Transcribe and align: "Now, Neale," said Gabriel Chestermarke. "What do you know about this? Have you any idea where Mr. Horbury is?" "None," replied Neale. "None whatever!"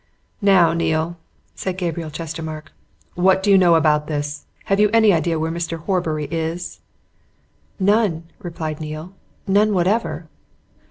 "Now, 0.41 0.73
Neale," 0.73 1.15
said 1.53 1.77
Gabriel 1.77 2.09
Chestermarke. 2.09 2.71
"What 3.13 3.43
do 3.43 3.51
you 3.51 3.57
know 3.59 3.75
about 3.75 4.07
this? 4.07 4.45
Have 4.63 4.79
you 4.79 4.89
any 4.91 5.13
idea 5.13 5.37
where 5.37 5.51
Mr. 5.51 5.77
Horbury 5.77 6.25
is?" 6.31 6.79
"None," 7.79 8.23
replied 8.39 8.81
Neale. 8.81 9.13
"None 9.45 9.75
whatever!" 9.75 10.27